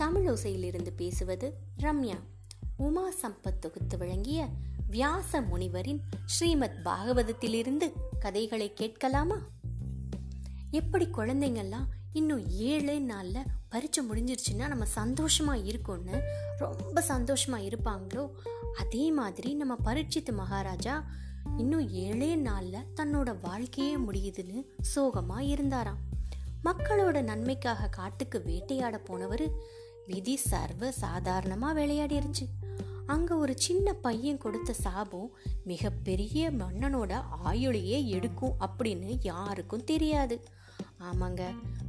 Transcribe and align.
தமிழோசையிலிருந்து 0.00 0.90
பேசுவது 0.96 1.54
ரம்யா. 1.78 2.18
உமா 2.76 3.08
சம்பத் 3.22 3.58
தொகுத்து 3.58 3.98
வழங்கிய 3.98 4.48
வியாச 4.90 5.40
முனிவரின் 5.40 6.00
ஸ்ரீமத் 6.24 6.80
பாகவதத்திலிருந்து 6.84 7.92
கதைகளை 8.20 8.74
கேட்கலாமா? 8.74 9.38
எப்படி 10.70 11.06
குழந்தைங்கள்லாம் 11.06 11.86
இன்னும் 12.12 12.48
ஏழு 12.48 13.00
நாளில் 13.00 13.46
பரீட்சை 13.68 14.08
முடிஞ்சிருச்சுன்னா 14.08 14.68
நம்ம 14.68 14.84
சந்தோஷமாக 14.84 15.58
இருக்கோம்னு 15.58 16.20
ரொம்ப 16.58 17.04
சந்தோஷமா 17.08 17.72
இருப்பாங்களோ? 17.72 18.30
அதே 18.78 19.10
மாதிரி 19.10 19.54
நம்ம 19.54 19.76
பரீட்சித்து 19.84 20.32
மகாராஜா 20.32 21.04
இன்னும் 21.56 21.90
ஏழே 21.90 22.34
நாளில் 22.34 22.86
தன்னோட 22.96 23.36
வாழ்க்கையே 23.40 23.96
முடியுதுன்னு 23.96 24.64
சோகமாக 24.80 25.42
இருந்தாராம். 25.42 26.08
மக்களோட 26.64 27.22
நன்மைக்காக 27.22 27.88
காட்டுக்கு 27.88 28.42
வேட்டையாட 28.42 28.98
போனவர் 28.98 29.52
விதி 30.10 30.34
சர்வ 30.50 30.84
சாதாரணமாக 31.04 31.74
விளையாடிருச்சு 31.78 32.46
அங்க 33.06 33.30
ஒரு 33.36 33.54
சின்ன 33.58 33.92
பையன் 34.04 34.42
கொடுத்த 34.44 34.72
சாபம் 34.84 35.30
மிகப்பெரிய 35.64 36.50
மன்னனோட 36.60 37.12
ஆயுளையே 37.46 37.98
எடுக்கும் 38.16 38.56
அப்படின்னு 38.66 39.10
யாருக்கும் 39.22 39.84
தெரியாது. 39.84 40.36
ஆமாங்க 41.08 41.42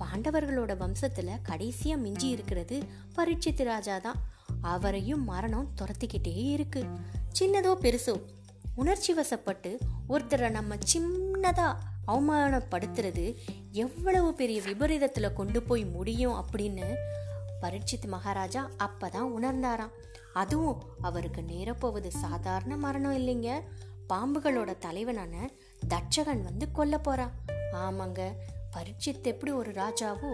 பாண்டவர்களோட 0.00 0.72
வம்சத்துல 0.82 1.30
கடைசியா 1.48 1.96
மிஞ்சி 2.04 2.28
இருக்கிறது 2.28 2.76
பரீட்சித்து 3.16 3.64
ராஜா 3.64 3.96
தான். 3.98 4.20
அவரையும் 4.60 5.24
மரணம் 5.24 5.68
துரத்திக்கிட்டே 5.78 6.34
இருக்கு. 6.56 6.82
சின்னதோ 7.38 7.72
பெருசோ 7.84 8.14
உணர்ச்சி 8.74 9.12
வசப்பட்டு 9.14 9.70
ஒருத்தரை 10.08 10.50
நம்ம 10.50 10.76
சின்னதா 10.92 11.68
அவமானப்படுத்துறது 12.12 13.26
எவ்வளவு 13.84 14.30
பெரிய 14.40 14.60
விபரீதத்துல 14.60 15.26
கொண்டு 15.32 15.60
போய் 15.62 15.84
முடியும் 15.96 16.38
அப்படின்னு 16.42 16.88
பரீட்சித் 17.62 18.06
மகாராஜா 18.06 18.70
அப்பதான் 18.78 19.30
உணர்ந்தாராம். 19.36 19.94
அதுவும் 20.34 20.82
அவருக்கு 21.00 21.40
நேரப்போவது 21.40 22.08
சாதாரண 22.08 22.76
மரணம் 22.76 23.16
இல்லைங்க. 23.16 23.60
பாம்புகளோட 24.08 24.78
தலைவனான 24.78 25.50
தட்சகன் 25.88 26.42
வந்து 26.42 26.70
கொல்ல 26.70 26.98
போறான் 26.98 27.32
ஆமாங்க 27.72 28.20
பரீட்சித் 28.76 29.22
எப்படி 29.22 29.52
ஒரு 29.52 29.70
ராஜாவோ 29.70 30.32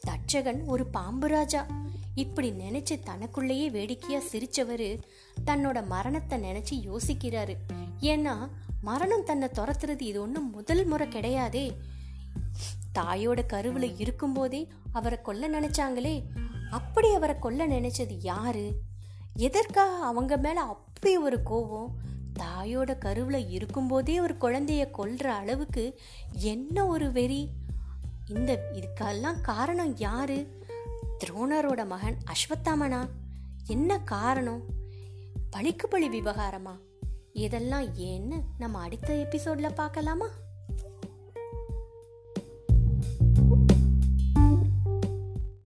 தட்சகன் 0.00 0.64
ஒரு 0.66 0.86
பாம்பு 0.86 1.28
ராஜா. 1.28 1.66
இப்படி 2.14 2.50
நினைச்சு 2.50 3.02
தனக்குள்ளேயே 3.02 3.70
வேடிக்கையா 3.70 4.20
சிரிச்சவரு 4.32 5.02
தன்னோட 5.44 5.86
மரணத்தை 5.86 6.38
நினைச்சு 6.42 6.70
யோசிக்கிறாரு. 6.70 7.56
ஏன்னா 8.00 8.48
மரணம் 8.80 9.24
தன்னை 9.24 9.48
துரத்துறது 9.54 10.00
இது 10.00 10.20
ஒன்றும் 10.20 10.50
முதல் 10.50 10.84
முறை 10.84 11.08
கிடையாதே. 11.08 11.64
தாயோட 12.98 13.46
கருவில் 13.46 13.98
இருக்கும்போதே 13.98 14.68
அவரை 14.92 15.22
கொல்ல 15.22 15.60
நினைச்சாங்களே? 15.60 16.22
அப்படி 16.70 17.14
அவரை 17.14 17.38
கொல்ல 17.38 17.66
நினைச்சது 17.66 18.16
யாரு? 18.18 18.80
எதற்காக 19.34 20.04
அவங்க 20.04 20.36
மேலே 20.36 20.58
அப்படி 20.58 21.16
ஒரு 21.16 21.42
கோபம் 21.42 21.94
தாயோட 22.38 22.98
கருவில் 22.98 23.48
இருக்கும்போதே 23.48 24.20
ஒரு 24.20 24.34
குழந்தைய 24.40 24.90
கொல்ற 24.98 25.24
அளவுக்கு 25.24 26.00
என்ன 26.32 26.86
ஒரு 26.86 27.12
வெறி? 27.12 27.50
இந்த 28.28 28.70
இதுக்கெல்லாம் 28.72 29.40
காரணம் 29.40 29.96
யாரு? 29.96 30.64
துரோணரோட 31.24 31.86
மகன் 31.86 32.16
அஸ்வத்தாமனா? 32.26 33.08
என்ன 33.66 34.00
காரணம்? 34.00 34.62
பழிக்கு 35.50 35.88
பழி 35.88 36.20
விவகாரமா? 36.20 36.78
இதெல்லாம் 37.32 37.94
ஏன்னு 37.94 38.42
நம்ம 38.58 38.78
அடுத்த 38.78 39.14
எபிசோட்ல 39.14 39.74
பார்க்கலாமா? 39.74 40.26